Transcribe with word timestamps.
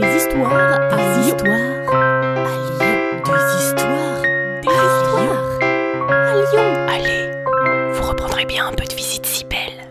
Des 0.00 0.16
histoires 0.16 0.54
à 0.54 0.96
Lyon. 0.96 1.26
histoires 1.26 1.92
à 1.92 2.56
Lyon. 2.56 3.22
Des 3.26 3.42
histoires. 3.60 4.22
Des 4.62 4.68
histoires 4.68 5.58
à 6.08 6.34
Lyon. 6.36 6.68
Allez, 6.88 7.92
vous 7.92 8.08
reprendrez 8.08 8.46
bien 8.46 8.68
un 8.68 8.72
peu 8.72 8.86
de 8.86 8.94
visite 8.94 9.26
si 9.26 9.44
belle. 9.44 9.90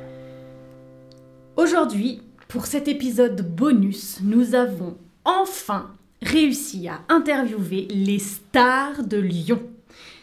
Aujourd'hui, 1.55 2.23
pour 2.47 2.65
cet 2.65 2.87
épisode 2.87 3.55
bonus, 3.55 4.19
nous 4.23 4.55
avons 4.55 4.97
enfin 5.25 5.91
réussi 6.23 6.87
à 6.87 7.01
interviewer 7.07 7.87
les 7.91 8.17
stars 8.17 9.03
de 9.03 9.17
Lyon. 9.17 9.61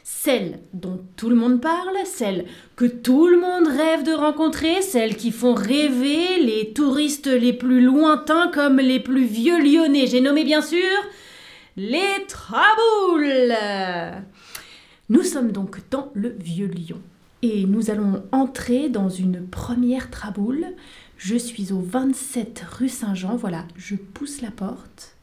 Celles 0.08 0.60
dont 0.72 1.04
tout 1.16 1.28
le 1.28 1.34
monde 1.34 1.60
parle, 1.60 1.96
celles 2.04 2.44
que 2.76 2.84
tout 2.84 3.26
le 3.26 3.40
monde 3.40 3.66
rêve 3.66 4.04
de 4.04 4.12
rencontrer, 4.12 4.80
celles 4.80 5.16
qui 5.16 5.32
font 5.32 5.52
rêver 5.52 6.40
les 6.40 6.72
touristes 6.72 7.26
les 7.26 7.52
plus 7.52 7.80
lointains 7.80 8.48
comme 8.54 8.76
les 8.76 9.00
plus 9.00 9.24
vieux 9.24 9.60
lyonnais. 9.60 10.06
J'ai 10.06 10.20
nommé 10.20 10.44
bien 10.44 10.62
sûr 10.62 10.78
les 11.76 12.24
Traboules. 12.28 13.52
Nous 15.08 15.24
sommes 15.24 15.50
donc 15.50 15.80
dans 15.90 16.12
le 16.14 16.36
vieux 16.38 16.68
Lyon 16.68 17.00
et 17.42 17.64
nous 17.64 17.90
allons 17.90 18.22
entrer 18.30 18.88
dans 18.88 19.08
une 19.08 19.44
première 19.44 20.08
Traboule. 20.12 20.66
Je 21.16 21.36
suis 21.36 21.72
au 21.72 21.80
27 21.80 22.64
rue 22.78 22.88
Saint-Jean. 22.88 23.34
Voilà, 23.34 23.64
je 23.74 23.96
pousse 23.96 24.40
la 24.40 24.52
porte. 24.52 25.15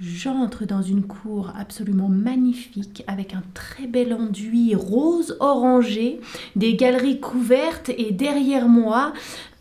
J'entre 0.00 0.64
dans 0.64 0.80
une 0.80 1.06
cour 1.06 1.52
absolument 1.54 2.08
magnifique 2.08 3.04
avec 3.06 3.34
un 3.34 3.42
très 3.52 3.86
bel 3.86 4.14
enduit 4.14 4.74
rose 4.74 5.36
orangé, 5.40 6.20
des 6.56 6.74
galeries 6.74 7.20
couvertes 7.20 7.90
et 7.90 8.10
derrière 8.10 8.66
moi 8.66 9.12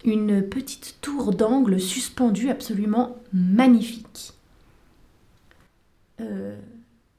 une 0.06 0.42
petite 0.48 0.96
tour 1.02 1.34
d'angle 1.34 1.78
suspendue 1.78 2.50
absolument 2.50 3.18
magnifique. 3.34 4.32
Euh, 6.22 6.58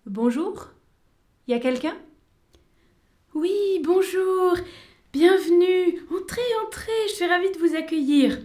bonjour 0.06 0.68
Y 1.46 1.52
a 1.52 1.58
quelqu'un? 1.58 1.96
Oui, 3.34 3.82
bonjour. 3.84 4.56
Bienvenue. 5.12 6.00
Entrez, 6.10 6.40
entrez. 6.66 6.90
Je 7.08 7.14
suis 7.16 7.26
ravie 7.26 7.52
de 7.52 7.58
vous 7.58 7.76
accueillir. 7.76 8.38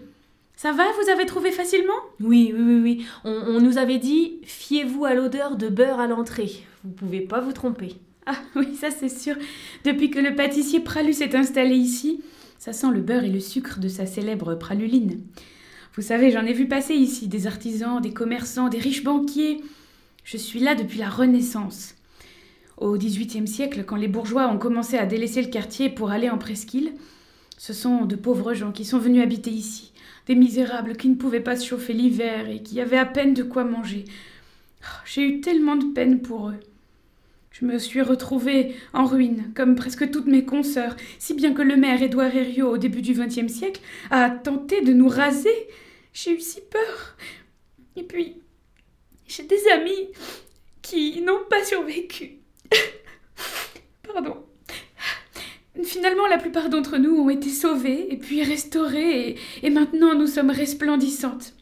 Ça 0.55 0.71
va 0.71 0.85
Vous 1.01 1.09
avez 1.09 1.25
trouvé 1.25 1.51
facilement? 1.51 1.93
Oui, 2.19 2.53
oui, 2.55 2.63
oui, 2.63 2.81
oui. 2.81 3.05
On, 3.23 3.31
on 3.31 3.61
nous 3.61 3.77
avait 3.77 3.97
dit 3.97 4.39
fiez-vous 4.43 5.05
à 5.05 5.13
l'odeur 5.13 5.57
de 5.57 5.67
beurre 5.67 5.99
à 5.99 6.07
l'entrée. 6.07 6.51
Vous 6.83 6.91
pouvez 6.91 7.21
pas 7.21 7.41
vous 7.41 7.53
tromper. 7.53 7.95
Ah 8.25 8.37
oui, 8.55 8.75
ça 8.75 8.89
c'est 8.89 9.09
sûr. 9.09 9.35
Depuis 9.83 10.09
que 10.09 10.19
le 10.19 10.35
pâtissier 10.35 10.79
Pralu 10.79 11.13
s'est 11.13 11.35
installé 11.35 11.75
ici, 11.75 12.21
ça 12.57 12.73
sent 12.73 12.91
le 12.91 13.01
beurre 13.01 13.23
et 13.23 13.29
le 13.29 13.39
sucre 13.39 13.79
de 13.79 13.87
sa 13.87 14.05
célèbre 14.05 14.55
praluline. 14.55 15.21
Vous 15.95 16.01
savez, 16.01 16.31
j'en 16.31 16.45
ai 16.45 16.53
vu 16.53 16.67
passer 16.67 16.95
ici 16.95 17.27
des 17.27 17.47
artisans, 17.47 18.01
des 18.01 18.13
commerçants, 18.13 18.67
des 18.67 18.79
riches 18.79 19.03
banquiers. 19.03 19.61
Je 20.23 20.37
suis 20.37 20.59
là 20.59 20.73
depuis 20.75 20.99
la 20.99 21.09
Renaissance. 21.09 21.95
Au 22.77 22.97
XVIIIe 22.97 23.47
siècle, 23.47 23.85
quand 23.85 23.95
les 23.95 24.07
bourgeois 24.07 24.47
ont 24.49 24.57
commencé 24.57 24.97
à 24.97 25.05
délaisser 25.05 25.41
le 25.41 25.49
quartier 25.49 25.89
pour 25.89 26.11
aller 26.11 26.29
en 26.29 26.37
presqu'île, 26.37 26.93
ce 27.57 27.73
sont 27.73 28.05
de 28.05 28.15
pauvres 28.15 28.53
gens 28.53 28.71
qui 28.71 28.85
sont 28.85 28.99
venus 28.99 29.23
habiter 29.23 29.51
ici, 29.51 29.93
des 30.27 30.35
misérables 30.35 30.97
qui 30.97 31.09
ne 31.09 31.15
pouvaient 31.15 31.39
pas 31.39 31.55
se 31.55 31.65
chauffer 31.65 31.93
l'hiver 31.93 32.49
et 32.49 32.61
qui 32.61 32.81
avaient 32.81 32.97
à 32.97 33.05
peine 33.05 33.33
de 33.33 33.43
quoi 33.43 33.63
manger. 33.63 34.05
Oh, 34.81 35.01
J'ai 35.05 35.27
eu 35.27 35.41
tellement 35.41 35.75
de 35.75 35.93
peine 35.93 36.21
pour 36.21 36.49
eux. 36.49 36.59
Je 37.51 37.65
me 37.65 37.79
suis 37.79 38.01
retrouvée 38.01 38.75
en 38.93 39.05
ruine, 39.05 39.53
comme 39.55 39.75
presque 39.75 40.11
toutes 40.11 40.25
mes 40.25 40.43
consoeurs, 40.43 40.97
si 41.19 41.33
bien 41.33 41.53
que 41.53 41.61
le 41.61 41.77
maire 41.77 42.01
Édouard 42.01 42.35
Herriot, 42.35 42.69
au 42.69 42.77
début 42.77 43.01
du 43.01 43.13
XXe 43.13 43.47
siècle, 43.47 43.79
a 44.11 44.29
tenté 44.29 44.81
de 44.81 44.91
nous 44.91 45.07
raser. 45.07 45.69
J'ai 46.11 46.33
eu 46.35 46.41
si 46.41 46.59
peur. 46.59 47.15
Et 47.95 48.03
puis, 48.03 48.41
j'ai 49.25 49.43
des 49.43 49.67
amis 49.69 50.09
qui 50.81 51.21
n'ont 51.21 51.45
pas 51.49 51.63
survécu. 51.63 52.39
Pardon. 54.03 54.44
Finalement, 55.85 56.25
la 56.25 56.39
plupart 56.39 56.69
d'entre 56.69 56.97
nous 56.97 57.15
ont 57.15 57.29
été 57.29 57.49
sauvés 57.49 58.11
et 58.11 58.17
puis 58.17 58.43
restaurés 58.43 59.29
et, 59.29 59.37
et 59.61 59.69
maintenant 59.69 60.15
nous 60.15 60.27
sommes 60.27 60.49
resplendissantes. 60.49 61.53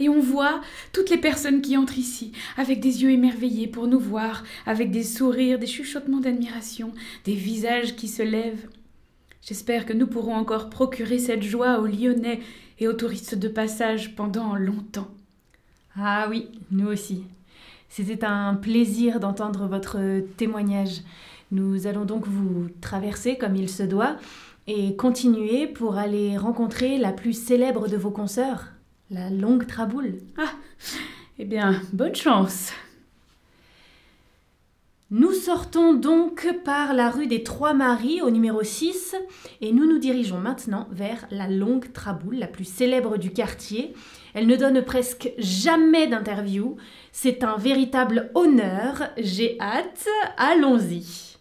Et 0.00 0.08
on 0.08 0.18
voit 0.18 0.60
toutes 0.92 1.08
les 1.08 1.18
personnes 1.18 1.62
qui 1.62 1.76
entrent 1.76 1.98
ici, 1.98 2.32
avec 2.56 2.80
des 2.80 3.04
yeux 3.04 3.10
émerveillés 3.10 3.68
pour 3.68 3.86
nous 3.86 4.00
voir, 4.00 4.42
avec 4.66 4.90
des 4.90 5.04
sourires, 5.04 5.60
des 5.60 5.68
chuchotements 5.68 6.18
d'admiration, 6.18 6.92
des 7.24 7.34
visages 7.34 7.94
qui 7.94 8.08
se 8.08 8.22
lèvent. 8.22 8.68
J'espère 9.40 9.86
que 9.86 9.92
nous 9.92 10.08
pourrons 10.08 10.34
encore 10.34 10.68
procurer 10.68 11.18
cette 11.18 11.42
joie 11.42 11.78
aux 11.78 11.86
Lyonnais 11.86 12.40
et 12.80 12.88
aux 12.88 12.92
touristes 12.92 13.36
de 13.36 13.48
passage 13.48 14.16
pendant 14.16 14.56
longtemps. 14.56 15.08
Ah 15.96 16.26
oui, 16.28 16.48
nous 16.72 16.88
aussi. 16.88 17.22
C'était 17.88 18.24
un 18.24 18.54
plaisir 18.54 19.20
d'entendre 19.20 19.68
votre 19.68 20.24
témoignage. 20.36 21.02
Nous 21.54 21.86
allons 21.86 22.04
donc 22.04 22.26
vous 22.26 22.66
traverser 22.80 23.36
comme 23.38 23.54
il 23.54 23.68
se 23.68 23.84
doit 23.84 24.16
et 24.66 24.96
continuer 24.96 25.68
pour 25.68 25.98
aller 25.98 26.36
rencontrer 26.36 26.98
la 26.98 27.12
plus 27.12 27.32
célèbre 27.32 27.86
de 27.86 27.96
vos 27.96 28.10
consoeurs, 28.10 28.72
la 29.08 29.30
longue 29.30 29.64
Traboule. 29.68 30.16
Ah, 30.36 30.50
eh 31.38 31.44
bien, 31.44 31.80
bonne 31.92 32.16
chance. 32.16 32.72
Nous 35.12 35.30
sortons 35.30 35.94
donc 35.94 36.52
par 36.64 36.92
la 36.92 37.08
rue 37.08 37.28
des 37.28 37.44
Trois 37.44 37.72
Maries 37.72 38.20
au 38.20 38.30
numéro 38.30 38.64
6 38.64 39.14
et 39.60 39.70
nous 39.70 39.86
nous 39.86 39.98
dirigeons 39.98 40.40
maintenant 40.40 40.88
vers 40.90 41.24
la 41.30 41.48
longue 41.48 41.92
Traboule, 41.92 42.40
la 42.40 42.48
plus 42.48 42.64
célèbre 42.64 43.16
du 43.16 43.30
quartier. 43.30 43.94
Elle 44.34 44.48
ne 44.48 44.56
donne 44.56 44.82
presque 44.82 45.30
jamais 45.38 46.08
d'interview. 46.08 46.74
C'est 47.12 47.44
un 47.44 47.56
véritable 47.58 48.32
honneur. 48.34 49.04
J'ai 49.18 49.56
hâte. 49.60 50.08
Allons-y. 50.36 51.33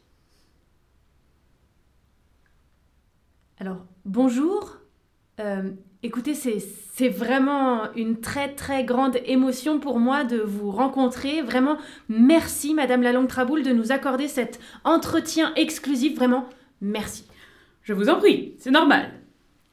Alors, 3.65 3.85
bonjour. 4.03 4.75
Euh, 5.39 5.71
écoutez, 6.03 6.33
c'est 6.33 7.07
vraiment 7.07 7.93
une 7.95 8.19
très 8.19 8.53
très 8.53 8.83
grande 8.83 9.17
émotion 9.23 9.79
pour 9.79 9.99
moi 9.99 10.25
de 10.25 10.35
vous 10.35 10.69
rencontrer. 10.69 11.41
Vraiment, 11.41 11.77
merci 12.09 12.73
Madame 12.73 13.01
la 13.01 13.13
Longue 13.13 13.29
Traboule 13.29 13.63
de 13.63 13.71
nous 13.71 13.93
accorder 13.93 14.27
cet 14.27 14.59
entretien 14.83 15.53
exclusif. 15.55 16.13
Vraiment, 16.13 16.49
merci. 16.81 17.25
Je 17.83 17.93
vous 17.93 18.09
en 18.09 18.17
prie, 18.17 18.53
c'est 18.57 18.69
normal. 18.69 19.13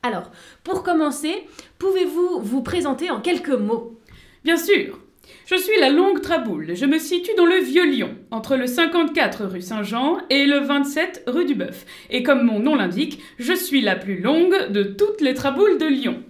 Alors, 0.04 0.30
pour 0.62 0.84
commencer, 0.84 1.48
pouvez-vous 1.80 2.38
vous 2.42 2.62
présenter 2.62 3.10
en 3.10 3.20
quelques 3.20 3.48
mots? 3.48 3.98
Bien 4.44 4.56
sûr. 4.56 5.00
Je 5.46 5.56
suis 5.56 5.80
la 5.80 5.90
longue 5.90 6.20
Traboule. 6.20 6.74
Je 6.74 6.86
me 6.86 6.98
situe 6.98 7.34
dans 7.36 7.46
le 7.46 7.58
Vieux 7.58 7.90
Lyon, 7.90 8.16
entre 8.30 8.56
le 8.56 8.66
54 8.66 9.44
rue 9.44 9.62
Saint-Jean 9.62 10.18
et 10.30 10.46
le 10.46 10.58
27 10.58 11.24
rue 11.26 11.44
du 11.44 11.54
Bœuf. 11.54 11.86
Et 12.08 12.22
comme 12.22 12.44
mon 12.44 12.60
nom 12.60 12.76
l'indique, 12.76 13.20
je 13.38 13.52
suis 13.52 13.80
la 13.80 13.96
plus 13.96 14.20
longue 14.20 14.70
de 14.70 14.82
toutes 14.82 15.20
les 15.20 15.34
Traboules 15.34 15.78
de 15.78 15.86
Lyon. 15.86 16.22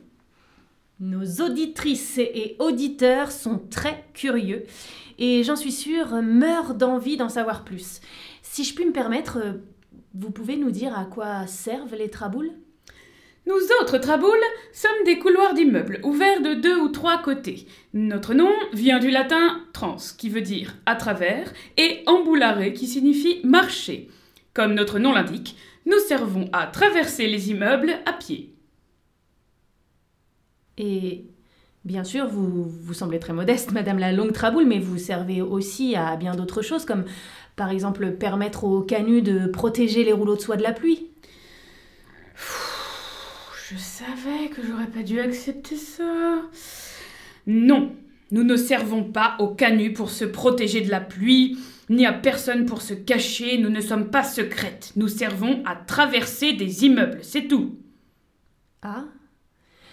Nos 1.01 1.43
auditrices 1.43 2.19
et 2.19 2.57
auditeurs 2.59 3.33
sont 3.33 3.59
très 3.71 4.05
curieux 4.13 4.65
et 5.19 5.45
j'en 5.45 5.57
suis 5.57 5.73
sûre 5.73 6.21
meurent 6.23 6.75
d'envie 6.75 7.17
d'en 7.17 7.29
savoir 7.29 7.65
plus. 7.65 8.01
Si 8.43 8.65
je 8.65 8.75
puis 8.75 8.85
me 8.85 8.93
permettre, 8.93 9.39
vous 10.15 10.31
pouvez 10.31 10.57
nous 10.57 10.71
dire 10.71 10.99
à 10.99 11.05
quoi 11.05 11.47
servent 11.47 11.95
les 11.95 12.11
traboules? 12.11 12.53
Nous 13.51 13.67
autres 13.81 13.99
Traboules 13.99 14.31
sommes 14.73 15.05
des 15.05 15.19
couloirs 15.19 15.55
d'immeubles 15.55 15.99
ouverts 16.05 16.41
de 16.41 16.55
deux 16.55 16.77
ou 16.77 16.89
trois 16.89 17.19
côtés. 17.19 17.67
Notre 17.95 18.33
nom 18.33 18.53
vient 18.73 19.01
du 19.01 19.11
latin 19.11 19.61
trans, 19.73 19.97
qui 20.17 20.29
veut 20.29 20.41
dire 20.41 20.77
à 20.87 20.95
travers, 20.95 21.53
et 21.77 22.05
ambulare, 22.07 22.73
qui 22.73 22.87
signifie 22.87 23.41
marcher. 23.43 24.09
Comme 24.55 24.75
notre 24.75 25.01
nom 25.01 25.13
l'indique, 25.13 25.57
nous 25.85 25.99
servons 26.07 26.49
à 26.53 26.69
traverser 26.69 27.27
les 27.27 27.51
immeubles 27.51 27.95
à 28.07 28.13
pied. 28.13 28.55
Et 30.79 31.25
bien 31.85 32.05
sûr, 32.05 32.29
vous, 32.29 32.63
vous 32.69 32.95
semblez 32.95 33.19
très 33.19 33.33
modeste, 33.33 33.73
Madame 33.73 33.99
la 33.99 34.13
Longue 34.13 34.33
Traboule, 34.33 34.67
mais 34.67 34.79
vous 34.79 34.99
servez 34.99 35.43
aussi 35.43 35.97
à 35.97 36.15
bien 36.15 36.37
d'autres 36.37 36.63
choses, 36.63 36.85
comme 36.85 37.05
par 37.57 37.71
exemple 37.71 38.13
permettre 38.13 38.63
aux 38.63 38.83
canuts 38.83 39.23
de 39.23 39.49
protéger 39.49 40.05
les 40.05 40.13
rouleaux 40.13 40.37
de 40.37 40.41
soie 40.41 40.57
de 40.57 40.63
la 40.63 40.73
pluie. 40.73 41.10
Je 43.71 43.79
savais 43.79 44.49
que 44.49 44.67
j'aurais 44.67 44.89
pas 44.89 45.05
dû 45.05 45.21
accepter 45.21 45.77
ça. 45.77 46.43
Non, 47.47 47.93
nous 48.33 48.43
ne 48.43 48.57
servons 48.57 49.05
pas 49.05 49.37
aux 49.39 49.55
canuts 49.55 49.93
pour 49.93 50.11
se 50.11 50.25
protéger 50.25 50.81
de 50.81 50.91
la 50.91 50.99
pluie, 50.99 51.57
ni 51.89 52.05
à 52.05 52.13
personne 52.13 52.67
pour 52.67 52.83
se 52.83 52.95
cacher, 52.95 53.59
nous 53.59 53.69
ne 53.69 53.81
sommes 53.81 54.11
pas 54.11 54.25
secrètes. 54.25 54.93
Nous 54.97 55.07
servons 55.07 55.63
à 55.67 55.77
traverser 55.77 56.53
des 56.55 56.85
immeubles, 56.85 57.21
c'est 57.23 57.47
tout. 57.47 57.79
Ah 58.83 59.05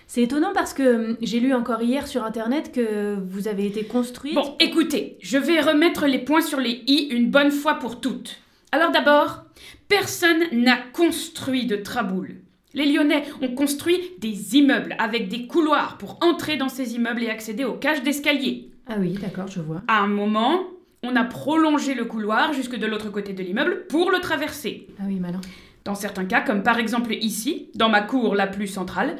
C'est 0.07 0.23
étonnant 0.23 0.53
parce 0.55 0.73
que 0.73 1.11
hum, 1.11 1.17
j'ai 1.21 1.39
lu 1.39 1.53
encore 1.53 1.83
hier 1.83 2.07
sur 2.07 2.23
Internet 2.23 2.71
que 2.71 3.15
vous 3.29 3.47
avez 3.47 3.67
été 3.67 3.83
construite. 3.83 4.33
Bon, 4.33 4.55
écoutez, 4.59 5.19
je 5.21 5.37
vais 5.37 5.61
remettre 5.61 6.07
les 6.07 6.19
points 6.19 6.41
sur 6.41 6.59
les 6.59 6.83
i 6.87 7.09
une 7.11 7.29
bonne 7.29 7.51
fois 7.51 7.75
pour 7.75 8.01
toutes. 8.01 8.39
Alors 8.71 8.91
d'abord, 8.91 9.43
personne 9.87 10.41
n'a 10.51 10.77
construit 10.77 11.67
de 11.67 11.75
Traboule. 11.75 12.37
Les 12.77 12.85
Lyonnais 12.85 13.23
ont 13.41 13.55
construit 13.55 13.99
des 14.19 14.55
immeubles 14.55 14.95
avec 14.99 15.29
des 15.29 15.47
couloirs 15.47 15.97
pour 15.97 16.19
entrer 16.21 16.57
dans 16.57 16.69
ces 16.69 16.93
immeubles 16.93 17.23
et 17.23 17.29
accéder 17.31 17.65
aux 17.65 17.73
cages 17.73 18.03
d'escalier. 18.03 18.69
Ah 18.85 18.97
oui, 18.99 19.17
d'accord, 19.19 19.47
je 19.47 19.61
vois. 19.61 19.81
À 19.87 20.01
un 20.01 20.07
moment, 20.07 20.59
on 21.01 21.15
a 21.15 21.23
prolongé 21.23 21.95
le 21.95 22.05
couloir 22.05 22.53
jusque 22.53 22.77
de 22.77 22.85
l'autre 22.85 23.09
côté 23.09 23.33
de 23.33 23.41
l'immeuble 23.41 23.87
pour 23.87 24.11
le 24.11 24.19
traverser. 24.19 24.85
Ah 24.99 25.05
oui, 25.07 25.19
malin. 25.19 25.41
Dans 25.85 25.95
certains 25.95 26.25
cas, 26.25 26.41
comme 26.41 26.61
par 26.61 26.77
exemple 26.77 27.15
ici, 27.15 27.71
dans 27.73 27.89
ma 27.89 28.01
cour 28.01 28.35
la 28.35 28.45
plus 28.45 28.67
centrale, 28.67 29.15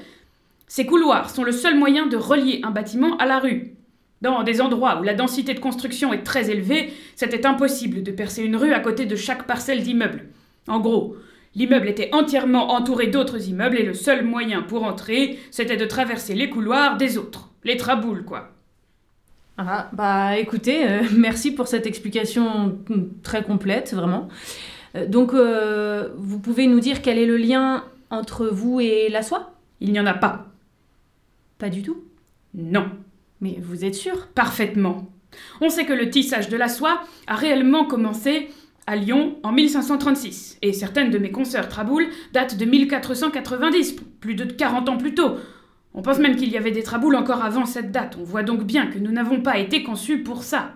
ces 0.67 0.85
couloirs 0.85 1.31
sont 1.31 1.43
le 1.43 1.51
seul 1.51 1.79
moyen 1.79 2.05
de 2.05 2.15
relier 2.15 2.61
un 2.61 2.69
bâtiment 2.69 3.17
à 3.17 3.25
la 3.25 3.39
rue. 3.39 3.73
Dans 4.21 4.43
des 4.43 4.61
endroits 4.61 4.99
où 4.99 5.03
la 5.03 5.15
densité 5.15 5.55
de 5.55 5.59
construction 5.59 6.13
est 6.13 6.21
très 6.21 6.51
élevée, 6.51 6.93
c'était 7.15 7.47
impossible 7.47 8.03
de 8.03 8.11
percer 8.11 8.43
une 8.43 8.55
rue 8.55 8.73
à 8.73 8.81
côté 8.81 9.07
de 9.07 9.15
chaque 9.15 9.47
parcelle 9.47 9.81
d'immeuble. 9.81 10.27
En 10.67 10.79
gros, 10.79 11.15
l'immeuble 11.57 11.89
était 11.89 12.09
entièrement 12.13 12.71
entouré 12.71 13.07
d'autres 13.07 13.49
immeubles 13.49 13.77
et 13.77 13.83
le 13.83 13.95
seul 13.95 14.23
moyen 14.23 14.61
pour 14.61 14.83
entrer, 14.83 15.39
c'était 15.51 15.75
de 15.75 15.85
traverser 15.85 16.35
les 16.35 16.49
couloirs 16.49 16.97
des 16.97 17.17
autres. 17.17 17.49
Les 17.63 17.75
traboules, 17.75 18.23
quoi. 18.23 18.51
Ah, 19.57 19.89
bah 19.91 20.37
écoutez, 20.37 20.87
euh, 20.87 21.01
merci 21.17 21.51
pour 21.51 21.67
cette 21.67 21.87
explication 21.87 22.77
mm, 22.87 23.21
très 23.23 23.43
complète, 23.43 23.93
vraiment. 23.93 24.27
Euh, 24.95 25.07
donc, 25.07 25.33
euh, 25.33 26.09
vous 26.15 26.39
pouvez 26.39 26.67
nous 26.67 26.79
dire 26.79 27.01
quel 27.01 27.17
est 27.17 27.25
le 27.25 27.37
lien 27.37 27.83
entre 28.11 28.45
vous 28.45 28.79
et 28.79 29.09
la 29.09 29.23
soie? 29.23 29.51
Il 29.81 29.91
n'y 29.91 29.99
en 29.99 30.05
a 30.05 30.13
pas. 30.13 30.45
Pas 31.57 31.69
du 31.69 31.81
tout? 31.81 32.03
Non. 32.53 32.85
Mais 33.41 33.57
vous 33.59 33.83
êtes 33.83 33.95
sûr? 33.95 34.27
Parfaitement. 34.27 35.09
On 35.59 35.69
sait 35.69 35.85
que 35.85 35.93
le 35.93 36.11
tissage 36.11 36.49
de 36.49 36.57
la 36.57 36.69
soie 36.69 37.01
a 37.25 37.35
réellement 37.35 37.85
commencé 37.85 38.49
à 38.87 38.95
Lyon 38.95 39.35
en 39.43 39.51
1536, 39.51 40.57
et 40.61 40.71
certaines 40.71 41.11
de 41.11 41.17
mes 41.17 41.29
consoeurs 41.29 41.67
traboules 41.67 42.07
datent 42.33 42.57
de 42.57 42.65
1490, 42.65 43.97
plus 44.21 44.33
de 44.33 44.45
40 44.45 44.89
ans 44.89 44.97
plus 44.97 45.13
tôt. 45.13 45.35
On 45.93 46.01
pense 46.01 46.19
même 46.19 46.37
qu'il 46.37 46.49
y 46.49 46.57
avait 46.57 46.71
des 46.71 46.83
traboules 46.83 47.15
encore 47.15 47.43
avant 47.43 47.65
cette 47.65 47.91
date. 47.91 48.17
On 48.19 48.23
voit 48.23 48.43
donc 48.43 48.63
bien 48.63 48.87
que 48.87 48.97
nous 48.97 49.11
n'avons 49.11 49.41
pas 49.41 49.57
été 49.57 49.83
conçus 49.83 50.23
pour 50.23 50.43
ça. 50.43 50.73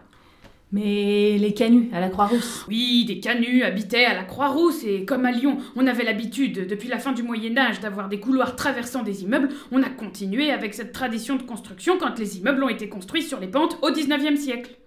Mais 0.74 1.38
les 1.38 1.54
canuts 1.54 1.90
à 1.94 2.00
la 2.00 2.10
Croix-Rousse. 2.10 2.66
Oui, 2.68 3.06
des 3.06 3.20
canuts 3.20 3.64
habitaient 3.64 4.06
à 4.06 4.14
la 4.14 4.24
Croix-Rousse 4.24 4.84
et 4.86 5.04
comme 5.06 5.26
à 5.26 5.32
Lyon, 5.32 5.58
on 5.76 5.86
avait 5.86 6.06
l'habitude 6.06 6.66
depuis 6.66 6.88
la 6.88 6.98
fin 6.98 7.12
du 7.12 7.24
Moyen 7.24 7.58
Âge 7.58 7.82
d'avoir 7.82 8.08
des 8.08 8.20
couloirs 8.20 8.56
traversant 8.56 9.04
des 9.04 9.24
immeubles, 9.24 9.50
on 9.72 9.84
a 9.84 9.90
continué 9.90 10.50
avec 10.50 10.74
cette 10.74 10.94
tradition 10.94 11.36
de 11.36 11.44
construction 11.44 11.98
quand 11.98 12.18
les 12.20 12.38
immeubles 12.38 12.64
ont 12.64 12.70
été 12.70 12.88
construits 12.88 13.24
sur 13.24 13.40
les 13.40 13.48
pentes 13.48 13.78
au 13.82 13.92
XIXe 13.92 14.40
siècle. 14.40 14.78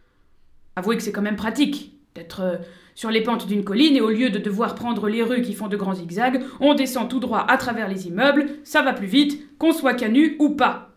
Avouez 0.75 0.97
que 0.97 1.03
c'est 1.03 1.13
quand 1.13 1.23
même 1.23 1.37
pratique 1.37 1.93
d'être 2.15 2.41
euh, 2.41 2.57
sur 2.95 3.11
les 3.11 3.23
pentes 3.23 3.47
d'une 3.47 3.65
colline 3.65 3.97
et 3.97 4.01
au 4.01 4.11
lieu 4.11 4.31
de 4.31 4.39
devoir 4.39 4.75
prendre 4.75 5.09
les 5.09 5.23
rues 5.23 5.43
qui 5.43 5.55
font 5.55 5.69
de 5.69 5.77
grands 5.77 5.95
zigzags, 5.95 6.43
on 6.61 6.75
descend 6.75 7.09
tout 7.09 7.21
droit 7.21 7.45
à 7.49 7.57
travers 7.57 7.89
les 7.89 8.07
immeubles, 8.07 8.47
ça 8.65 8.83
va 8.83 8.93
plus 8.93 9.07
vite, 9.07 9.59
qu'on 9.59 9.73
soit 9.73 9.95
canut 9.95 10.37
ou 10.39 10.51
pas. 10.51 10.91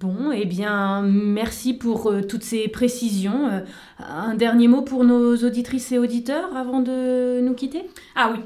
Bon, 0.00 0.32
eh 0.32 0.46
bien, 0.46 1.02
merci 1.02 1.74
pour 1.74 2.06
euh, 2.06 2.22
toutes 2.22 2.42
ces 2.42 2.68
précisions. 2.68 3.48
Euh, 3.48 3.60
un 3.98 4.34
dernier 4.34 4.66
mot 4.66 4.80
pour 4.80 5.04
nos 5.04 5.36
auditrices 5.36 5.92
et 5.92 5.98
auditeurs 5.98 6.56
avant 6.56 6.80
de 6.80 7.40
nous 7.42 7.52
quitter? 7.52 7.82
Ah 8.16 8.32
oui, 8.32 8.40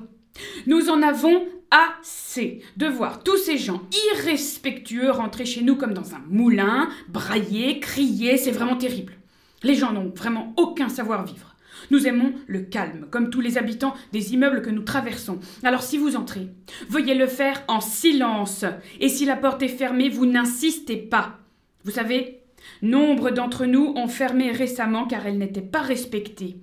nous 0.67 0.91
en 0.91 1.01
avons 1.01 1.45
assez 1.71 2.63
de 2.77 2.87
voir 2.87 3.23
tous 3.23 3.37
ces 3.37 3.57
gens 3.57 3.83
irrespectueux 4.13 5.13
rentrer 5.13 5.45
chez 5.45 5.63
nous 5.63 5.77
comme 5.77 5.95
dans 5.95 6.15
un 6.15 6.23
moulin, 6.29 6.89
brailler, 7.09 7.79
crier, 7.79 8.37
c'est 8.37 8.51
vraiment 8.51 8.77
terrible. 8.77 9.15
Les 9.63 9.77
gens 9.77 9.93
n'ont 9.93 10.13
vraiment 10.15 10.53
aucun 10.57 10.89
savoir-vivre. 10.89 11.54
Nous 11.91 12.07
aimons 12.07 12.33
le 12.47 12.61
calme, 12.61 13.07
comme 13.11 13.31
tous 13.31 13.41
les 13.41 13.59
habitants 13.59 13.95
des 14.13 14.35
immeubles 14.35 14.63
que 14.63 14.71
nous 14.71 14.83
traversons. 14.83 15.39
Alors 15.63 15.83
si 15.83 15.99
vous 15.99 16.17
entrez, 16.17 16.49
veuillez 16.89 17.15
le 17.15 17.27
faire 17.27 17.63
en 17.69 17.81
silence. 17.81 18.65
Et 19.01 19.09
si 19.09 19.25
la 19.25 19.37
porte 19.37 19.63
est 19.63 19.69
fermée, 19.69 20.09
vous 20.09 20.27
n'insistez 20.27 20.97
pas. 20.97 21.39
Vous 21.85 21.91
savez, 21.91 22.41
nombre 22.83 23.31
d'entre 23.31 23.67
nous 23.67 23.93
ont 23.97 24.09
fermé 24.09 24.51
récemment 24.51 25.07
car 25.07 25.27
elle 25.27 25.39
n'était 25.39 25.61
pas 25.61 25.83
respectée. 25.83 26.57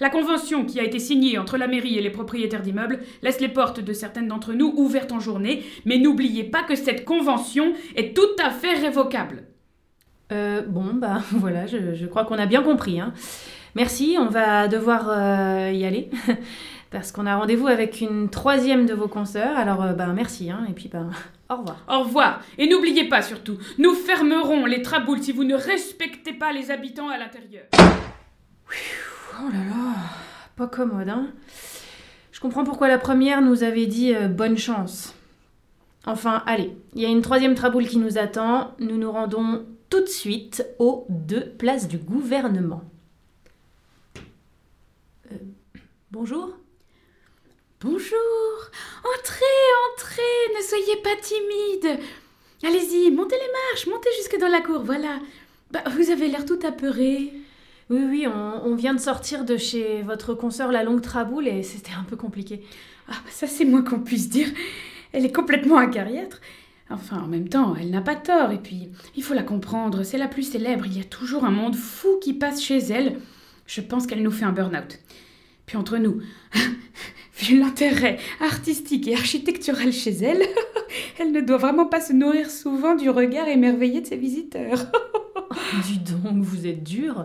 La 0.00 0.10
convention 0.10 0.64
qui 0.64 0.80
a 0.80 0.84
été 0.84 0.98
signée 0.98 1.38
entre 1.38 1.56
la 1.56 1.68
mairie 1.68 1.96
et 1.96 2.02
les 2.02 2.10
propriétaires 2.10 2.62
d'immeubles 2.62 2.98
laisse 3.22 3.40
les 3.40 3.48
portes 3.48 3.78
de 3.78 3.92
certaines 3.92 4.26
d'entre 4.26 4.52
nous 4.52 4.72
ouvertes 4.76 5.12
en 5.12 5.20
journée, 5.20 5.62
mais 5.84 5.98
n'oubliez 5.98 6.42
pas 6.42 6.64
que 6.64 6.74
cette 6.74 7.04
convention 7.04 7.74
est 7.94 8.16
tout 8.16 8.42
à 8.44 8.50
fait 8.50 8.74
révocable. 8.74 9.44
Euh, 10.32 10.62
bon, 10.62 10.94
bah 10.94 11.22
voilà, 11.30 11.66
je, 11.66 11.94
je 11.94 12.06
crois 12.06 12.24
qu'on 12.24 12.38
a 12.38 12.46
bien 12.46 12.62
compris. 12.62 12.98
Hein. 12.98 13.12
Merci, 13.74 14.16
on 14.18 14.26
va 14.26 14.68
devoir 14.68 15.08
euh, 15.08 15.70
y 15.72 15.84
aller. 15.84 16.10
Parce 16.90 17.10
qu'on 17.10 17.26
a 17.26 17.36
rendez-vous 17.36 17.68
avec 17.68 18.02
une 18.02 18.28
troisième 18.28 18.84
de 18.84 18.92
vos 18.92 19.08
consoeurs. 19.08 19.56
Alors, 19.56 19.82
euh, 19.82 19.92
bah 19.94 20.06
merci, 20.08 20.50
hein, 20.50 20.66
et 20.68 20.72
puis 20.72 20.88
bah, 20.88 21.06
au 21.50 21.56
revoir. 21.56 21.84
Au 21.88 22.04
revoir. 22.04 22.40
Et 22.58 22.68
n'oubliez 22.68 23.08
pas 23.08 23.22
surtout, 23.22 23.58
nous 23.78 23.94
fermerons 23.94 24.66
les 24.66 24.82
traboules 24.82 25.22
si 25.22 25.32
vous 25.32 25.44
ne 25.44 25.54
respectez 25.54 26.34
pas 26.34 26.52
les 26.52 26.70
habitants 26.70 27.08
à 27.08 27.16
l'intérieur. 27.16 27.64
Oh 29.40 29.48
là 29.50 29.58
là, 29.58 29.94
pas 30.56 30.66
commode, 30.66 31.08
hein. 31.08 31.28
Je 32.30 32.40
comprends 32.40 32.64
pourquoi 32.64 32.88
la 32.88 32.98
première 32.98 33.40
nous 33.40 33.62
avait 33.62 33.86
dit 33.86 34.14
euh, 34.14 34.28
bonne 34.28 34.58
chance. 34.58 35.14
Enfin, 36.04 36.42
allez, 36.46 36.76
il 36.94 37.02
y 37.02 37.06
a 37.06 37.08
une 37.08 37.22
troisième 37.22 37.54
traboule 37.54 37.86
qui 37.86 37.98
nous 37.98 38.18
attend. 38.18 38.74
Nous 38.80 38.96
nous 38.98 39.12
rendons 39.12 39.64
tout 39.88 40.00
de 40.00 40.08
suite 40.08 40.66
aux 40.78 41.06
deux 41.08 41.46
places 41.58 41.86
du 41.86 41.98
gouvernement. 41.98 42.82
Euh, 45.30 45.36
bonjour 46.12 46.50
Bonjour. 47.80 48.70
Entrez, 48.98 49.44
entrez, 49.92 50.22
ne 50.56 50.62
soyez 50.62 51.02
pas 51.02 51.16
timide. 51.20 52.00
Allez-y, 52.62 53.10
montez 53.10 53.34
les 53.34 53.52
marches, 53.70 53.88
montez 53.88 54.10
jusque 54.18 54.38
dans 54.38 54.48
la 54.48 54.60
cour, 54.60 54.82
voilà. 54.84 55.18
Bah, 55.72 55.82
vous 55.90 56.10
avez 56.10 56.28
l'air 56.28 56.44
tout 56.44 56.60
apeuré. 56.64 57.32
Oui, 57.90 58.04
oui, 58.08 58.26
on, 58.28 58.74
vient 58.76 58.94
de 58.94 59.00
sortir 59.00 59.44
de 59.44 59.56
chez 59.56 60.02
votre 60.02 60.34
consoeur 60.34 60.70
la 60.70 60.84
longue 60.84 61.00
traboule 61.00 61.48
et 61.48 61.64
c'était 61.64 61.94
un 61.98 62.04
peu 62.04 62.14
compliqué. 62.14 62.62
Ah, 63.08 63.14
bah, 63.24 63.30
ça 63.30 63.48
c'est 63.48 63.64
moins 63.64 63.82
qu'on 63.82 64.00
puisse 64.00 64.28
dire. 64.28 64.48
Elle 65.12 65.24
est 65.24 65.34
complètement 65.34 65.78
acariâtre. 65.78 66.40
Enfin, 66.88 67.22
en 67.22 67.26
même 67.26 67.48
temps, 67.48 67.74
elle 67.74 67.90
n'a 67.90 68.02
pas 68.02 68.16
tort. 68.16 68.52
Et 68.52 68.58
puis, 68.58 68.90
il 69.16 69.24
faut 69.24 69.34
la 69.34 69.42
comprendre, 69.42 70.04
c'est 70.04 70.18
la 70.18 70.28
plus 70.28 70.44
célèbre. 70.44 70.86
Il 70.86 70.96
y 70.96 71.00
a 71.00 71.04
toujours 71.04 71.44
un 71.44 71.50
monde 71.50 71.74
fou 71.74 72.20
qui 72.22 72.34
passe 72.34 72.62
chez 72.62 72.78
elle. 72.78 73.18
Je 73.66 73.80
pense 73.80 74.06
qu'elle 74.06 74.22
nous 74.22 74.30
fait 74.30 74.44
un 74.44 74.52
burn-out. 74.52 75.00
Puis 75.72 75.78
entre 75.78 75.96
nous, 75.96 76.20
vu 77.38 77.58
l'intérêt 77.58 78.18
artistique 78.42 79.08
et 79.08 79.14
architectural 79.14 79.90
chez 79.90 80.10
elle, 80.10 80.42
elle 81.18 81.32
ne 81.32 81.40
doit 81.40 81.56
vraiment 81.56 81.86
pas 81.86 82.02
se 82.02 82.12
nourrir 82.12 82.50
souvent 82.50 82.94
du 82.94 83.08
regard 83.08 83.48
émerveillé 83.48 84.02
de 84.02 84.06
ses 84.06 84.18
visiteurs. 84.18 84.84
Dis 85.86 86.00
donc, 86.00 86.42
vous 86.42 86.66
êtes 86.66 86.82
dur. 86.82 87.24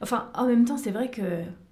Enfin, 0.00 0.30
en 0.36 0.46
même 0.46 0.64
temps, 0.64 0.76
c'est 0.76 0.92
vrai 0.92 1.10
que 1.10 1.22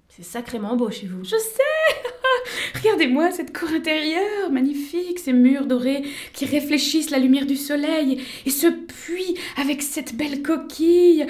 c'est 0.09 0.25
sacrément 0.25 0.75
beau 0.75 0.91
chez 0.91 1.07
vous. 1.07 1.23
Je 1.23 1.37
sais 1.37 2.81
Regardez-moi 2.83 3.31
cette 3.31 3.57
cour 3.57 3.69
intérieure, 3.69 4.51
magnifique, 4.51 5.21
ces 5.21 5.33
murs 5.33 5.67
dorés 5.67 6.03
qui 6.33 6.45
réfléchissent 6.45 7.11
la 7.11 7.21
lumière 7.21 7.47
du 7.47 7.57
soleil, 7.57 8.21
et 8.47 8.51
ce 8.51 8.67
puits 8.67 9.37
avec 9.57 9.81
cette 9.81 10.17
belle 10.17 10.43
coquille. 10.43 11.25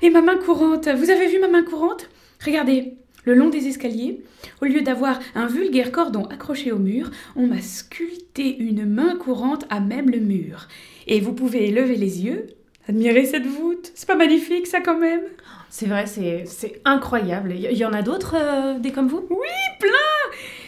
Et 0.00 0.10
ma 0.10 0.22
main 0.22 0.36
courante, 0.36 0.86
vous 0.86 1.10
avez 1.10 1.26
vu 1.26 1.40
ma 1.40 1.48
main 1.48 1.64
courante? 1.64 2.08
Regardez, 2.44 2.98
le 3.26 3.34
long 3.34 3.50
des 3.50 3.66
escaliers, 3.66 4.22
au 4.62 4.64
lieu 4.64 4.80
d'avoir 4.80 5.18
un 5.34 5.46
vulgaire 5.46 5.92
cordon 5.92 6.24
accroché 6.26 6.72
au 6.72 6.78
mur, 6.78 7.10
on 7.34 7.46
m'a 7.46 7.60
sculpté 7.60 8.56
une 8.56 8.86
main 8.86 9.16
courante 9.16 9.66
à 9.68 9.80
même 9.80 10.08
le 10.08 10.20
mur. 10.20 10.68
Et 11.06 11.20
vous 11.20 11.34
pouvez 11.34 11.70
lever 11.70 11.96
les 11.96 12.24
yeux, 12.24 12.46
admirer 12.88 13.26
cette 13.26 13.46
voûte. 13.46 13.92
C'est 13.94 14.06
pas 14.06 14.16
magnifique 14.16 14.66
ça 14.66 14.80
quand 14.80 14.98
même? 14.98 15.22
C'est 15.68 15.86
vrai, 15.86 16.06
c'est 16.06 16.80
incroyable. 16.84 17.52
Il 17.54 17.70
y, 17.70 17.76
y 17.76 17.84
en 17.84 17.92
a 17.92 18.02
d'autres, 18.02 18.36
euh, 18.38 18.78
des 18.78 18.92
comme 18.92 19.08
vous? 19.08 19.28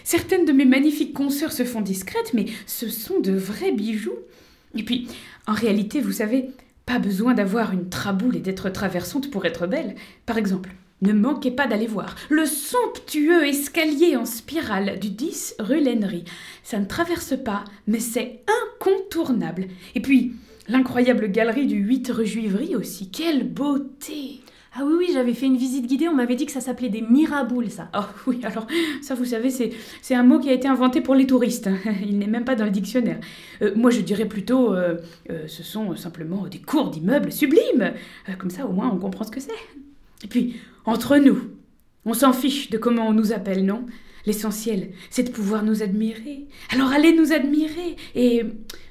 Certaines 0.02 0.44
de 0.44 0.52
mes 0.52 0.64
magnifiques 0.64 1.12
consoeurs 1.12 1.52
se 1.52 1.64
font 1.64 1.80
discrètes, 1.80 2.32
mais 2.34 2.46
ce 2.66 2.88
sont 2.88 3.20
de 3.20 3.32
vrais 3.32 3.72
bijoux. 3.72 4.18
Et 4.74 4.82
puis, 4.82 5.06
en 5.46 5.52
réalité, 5.52 6.00
vous 6.00 6.12
savez, 6.12 6.46
pas 6.86 6.98
besoin 6.98 7.34
d'avoir 7.34 7.72
une 7.72 7.88
traboule 7.88 8.36
et 8.36 8.40
d'être 8.40 8.68
traversante 8.70 9.30
pour 9.30 9.44
être 9.44 9.66
belle. 9.66 9.94
Par 10.26 10.38
exemple, 10.38 10.70
ne 11.02 11.12
manquez 11.12 11.50
pas 11.50 11.66
d'aller 11.66 11.86
voir 11.86 12.16
le 12.28 12.46
somptueux 12.46 13.46
escalier 13.46 14.16
en 14.16 14.24
spirale 14.24 14.98
du 14.98 15.10
10 15.10 15.56
rue 15.60 15.80
Lennery. 15.80 16.24
Ça 16.62 16.78
ne 16.78 16.86
traverse 16.86 17.34
pas, 17.42 17.64
mais 17.86 18.00
c'est 18.00 18.42
incontournable. 18.80 19.66
Et 19.94 20.00
puis, 20.00 20.32
l'incroyable 20.68 21.30
galerie 21.30 21.66
du 21.66 21.76
8 21.76 22.10
rue 22.10 22.26
Juivry 22.26 22.76
aussi. 22.76 23.10
Quelle 23.10 23.48
beauté 23.48 24.40
Ah 24.74 24.82
oui, 24.84 24.94
oui, 24.98 25.10
j'avais 25.12 25.34
fait 25.34 25.46
une 25.46 25.56
visite 25.56 25.86
guidée, 25.86 26.08
on 26.08 26.14
m'avait 26.14 26.34
dit 26.34 26.46
que 26.46 26.52
ça 26.52 26.60
s'appelait 26.60 26.88
des 26.88 27.02
miraboules, 27.02 27.70
ça. 27.70 27.90
Oh 27.96 28.04
oui, 28.26 28.40
alors 28.42 28.66
ça 29.00 29.14
vous 29.14 29.24
savez, 29.24 29.50
c'est, 29.50 30.14
un 30.14 30.22
mot 30.24 30.38
qui 30.38 30.50
a 30.50 30.52
été 30.52 30.68
inventé 30.68 31.00
pour 31.00 31.14
les 31.14 31.26
touristes. 31.26 31.70
Il 32.02 32.18
n'est 32.18 32.26
même 32.26 32.44
pas 32.44 32.54
dans 32.54 32.64
le 32.64 32.70
dictionnaire. 32.70 33.20
Euh, 33.62 33.72
moi 33.76 33.90
je 33.90 34.00
dirais 34.00 34.26
plutôt, 34.26 34.74
euh, 34.74 34.96
euh, 35.30 35.46
ce 35.46 35.62
sont 35.62 35.94
simplement 35.96 36.46
des 36.48 36.60
cours 36.60 36.90
d'immeubles 36.90 37.32
sublimes. 37.32 37.92
Comme 38.38 38.50
ça 38.50 38.66
au 38.66 38.72
moins 38.72 38.90
on 38.92 38.98
comprend 38.98 39.24
ce 39.24 39.30
que 39.30 39.40
c'est. 39.40 39.52
Et 40.24 40.26
puis, 40.26 40.56
entre 40.84 41.16
nous, 41.16 41.38
on 42.04 42.14
s'en 42.14 42.32
fiche 42.32 42.70
de 42.70 42.78
comment 42.78 43.08
on 43.08 43.12
nous 43.12 43.32
appelle, 43.32 43.64
non? 43.64 43.86
L'essentiel, 44.26 44.90
c'est 45.10 45.22
de 45.22 45.30
pouvoir 45.30 45.62
nous 45.62 45.82
admirer. 45.82 46.46
Alors 46.70 46.90
allez 46.90 47.14
nous 47.14 47.32
admirer. 47.32 47.96
Et 48.14 48.42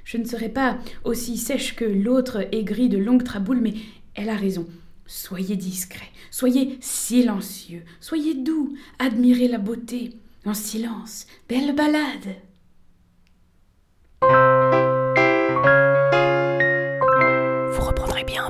je 0.04 0.18
ne 0.18 0.26
serai 0.26 0.50
pas 0.50 0.80
aussi 1.04 1.38
sèche 1.38 1.76
que 1.76 1.86
l'autre 1.86 2.48
aigrie 2.52 2.90
de 2.90 2.98
longue 2.98 3.24
traboule, 3.24 3.62
mais 3.62 3.74
elle 4.16 4.30
a 4.30 4.36
raison. 4.36 4.68
Soyez 5.06 5.56
discret, 5.56 6.10
soyez 6.32 6.78
silencieux, 6.82 7.84
soyez 8.02 8.34
doux, 8.34 8.76
admirez 9.00 9.48
la 9.48 9.58
beauté. 9.58 10.14
En 10.46 10.54
silence, 10.54 11.28
belle 11.50 11.76
balade. 11.76 12.36
Vous 17.74 17.82
reprendrez 17.82 18.24
bien 18.24 18.50